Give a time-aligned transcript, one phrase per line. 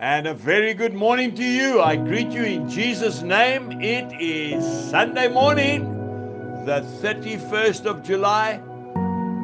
[0.00, 1.80] And a very good morning to you.
[1.80, 3.82] I greet you in Jesus' name.
[3.82, 5.92] It is Sunday morning,
[6.64, 8.62] the 31st of July,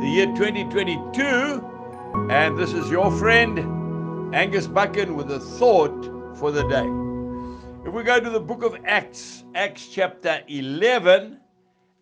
[0.00, 2.28] the year 2022.
[2.32, 7.88] And this is your friend, Angus Buchan, with a thought for the day.
[7.88, 11.38] If we go to the book of Acts, Acts chapter 11,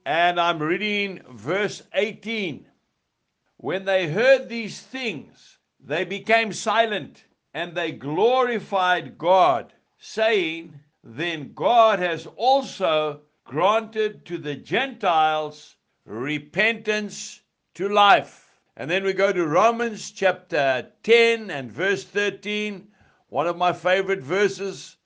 [0.06, 2.64] and I'm reading verse 18.
[3.58, 7.24] When they heard these things, they became silent
[7.54, 17.40] and they glorified God, saying, Then God has also granted to the Gentiles repentance
[17.74, 18.60] to life.
[18.76, 22.88] And then we go to Romans chapter 10 and verse 13,
[23.28, 24.96] one of my favorite verses.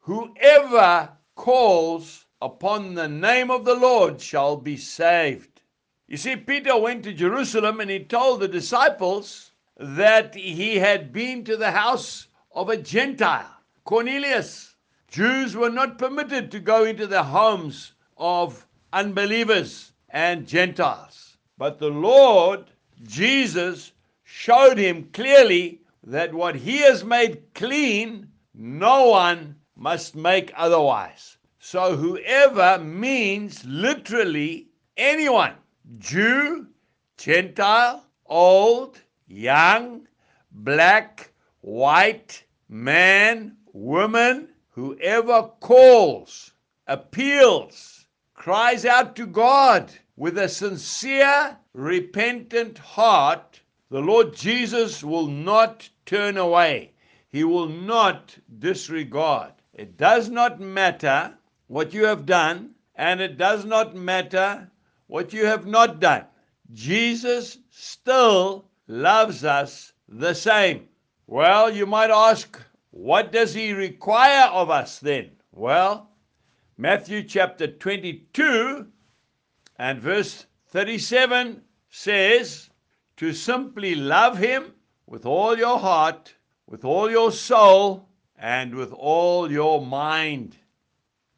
[0.00, 5.62] Whoever calls upon the name of the Lord shall be saved.
[6.06, 11.44] You see, Peter went to Jerusalem and he told the disciples that he had been
[11.44, 13.50] to the house of a Gentile,
[13.84, 14.76] Cornelius.
[15.08, 21.36] Jews were not permitted to go into the homes of unbelievers and Gentiles.
[21.58, 22.70] But the Lord
[23.02, 23.92] Jesus
[24.24, 31.36] showed him clearly that what he has made clean, no one must make otherwise.
[31.58, 35.54] So, whoever means literally anyone.
[35.98, 36.68] Jew,
[37.18, 40.06] Gentile, old, young,
[40.50, 46.52] black, white, man, woman, whoever calls,
[46.86, 53.60] appeals, cries out to God with a sincere, repentant heart,
[53.90, 56.92] the Lord Jesus will not turn away.
[57.28, 59.52] He will not disregard.
[59.74, 64.70] It does not matter what you have done, and it does not matter
[65.06, 66.24] what you have not done.
[66.72, 70.88] Jesus still loves us the same.
[71.26, 75.30] Well, you might ask, what does he require of us then?
[75.52, 76.10] Well,
[76.78, 78.86] Matthew chapter 22
[79.78, 82.70] and verse 37 says,
[83.16, 84.74] to simply love him
[85.06, 86.34] with all your heart,
[86.66, 88.08] with all your soul,
[88.38, 90.56] and with all your mind.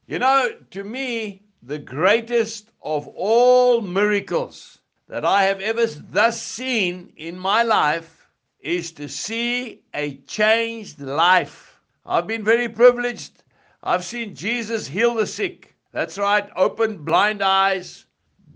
[0.06, 7.12] You know, to me, the greatest of all miracles that I have ever thus seen
[7.16, 8.28] in my life
[8.60, 11.80] is to see a changed life.
[12.04, 13.42] I've been very privileged.
[13.82, 15.76] I've seen Jesus heal the sick.
[15.92, 18.04] That's right, open blind eyes,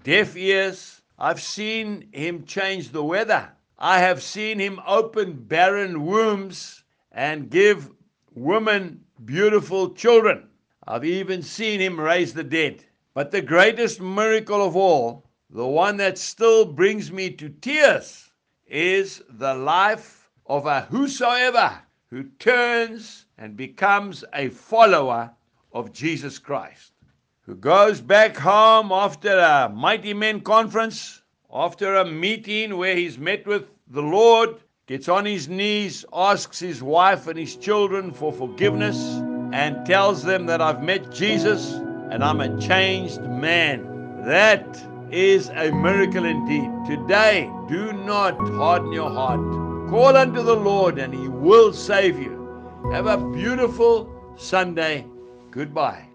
[0.02, 1.00] deaf ears.
[1.18, 3.50] I've seen him change the weather.
[3.78, 7.90] I have seen him open barren wombs and give
[8.34, 10.48] women beautiful children.
[10.86, 12.84] I've even seen him raise the dead.
[13.14, 18.30] But the greatest miracle of all, the one that still brings me to tears,
[18.66, 25.30] is the life of a whosoever who turns and becomes a follower
[25.74, 26.92] of Jesus Christ,
[27.42, 31.20] who goes back home after a mighty men conference,
[31.52, 36.82] after a meeting where he's met with the Lord, gets on his knees, asks his
[36.82, 38.98] wife and his children for forgiveness,
[39.52, 44.24] and tells them that I've met Jesus and I'm a changed man.
[44.24, 46.70] That is a miracle indeed.
[46.86, 49.40] Today, do not harden your heart.
[49.90, 52.38] Call unto the Lord and he will save you.
[52.92, 55.06] Have a beautiful Sunday.
[55.50, 56.11] Goodbye.